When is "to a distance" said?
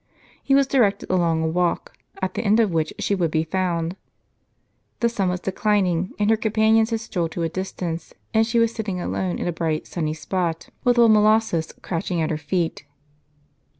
7.33-8.11